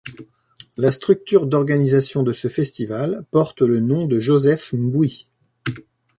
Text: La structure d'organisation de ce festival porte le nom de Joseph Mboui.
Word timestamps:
La 0.77 0.89
structure 0.89 1.45
d'organisation 1.45 2.23
de 2.23 2.31
ce 2.31 2.47
festival 2.47 3.23
porte 3.29 3.61
le 3.61 3.79
nom 3.79 4.07
de 4.07 4.19
Joseph 4.19 4.73
Mboui. 4.73 5.27